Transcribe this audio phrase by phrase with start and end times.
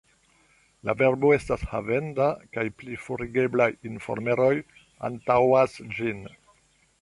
[0.87, 4.51] La verbo estas havenda, kaj pli forigeblaj informeroj
[5.11, 6.27] antaŭas ĝin.